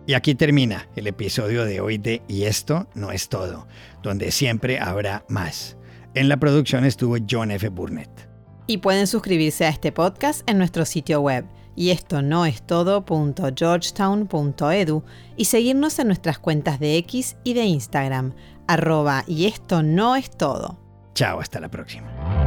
Y 0.07 0.15
aquí 0.15 0.35
termina 0.35 0.89
el 0.97 1.07
episodio 1.07 1.65
de 1.65 1.81
hoy 1.81 1.99
de 1.99 2.23
Y 2.29 2.45
esto 2.45 2.89
no 2.95 3.11
es 3.11 3.29
todo, 3.29 3.67
donde 4.03 4.31
siempre 4.33 4.79
habrá 4.79 5.25
más. 5.29 5.77
En 6.15 6.29
la 6.29 6.37
producción 6.37 6.85
estuvo 6.85 7.17
John 7.29 7.51
F. 7.51 7.69
Burnett. 7.71 8.11
Y 8.67 8.79
pueden 8.79 9.07
suscribirse 9.07 9.67
a 9.67 9.71
este 9.71 9.93
podcast 9.93 10.49
en 10.49 10.57
nuestro 10.59 10.85
sitio 10.85 11.21
web 11.21 11.47
y 11.77 11.91
esto 11.91 12.23
no 12.23 12.47
es 12.47 12.63
todo.georgetown.edu 12.63 15.03
y 15.37 15.45
seguirnos 15.47 15.99
en 15.99 16.07
nuestras 16.07 16.39
cuentas 16.39 16.79
de 16.79 16.97
X 16.99 17.37
y 17.43 17.55
de 17.55 17.65
Instagram, 17.65 18.33
arroba 18.67 19.25
y 19.27 19.47
esto 19.47 19.83
no 19.83 20.15
es 20.17 20.31
todo. 20.31 20.79
Chao, 21.15 21.41
hasta 21.41 21.59
la 21.61 21.69
próxima. 21.69 22.44